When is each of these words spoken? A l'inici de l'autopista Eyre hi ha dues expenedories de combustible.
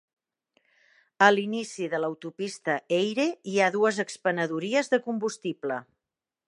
A 1.25 1.27
l'inici 1.35 1.89
de 1.93 1.99
l'autopista 2.01 2.79
Eyre 2.99 3.29
hi 3.53 3.61
ha 3.67 3.71
dues 3.77 4.03
expenedories 4.07 4.95
de 4.95 5.03
combustible. 5.11 5.81